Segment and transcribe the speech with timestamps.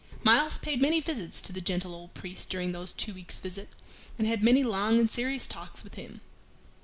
[0.23, 3.69] Myles paid many visits to the gentle old priest during those two weeks' visit,
[4.17, 6.21] and had many long and serious talks with him.